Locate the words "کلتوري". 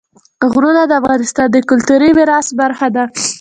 1.69-2.09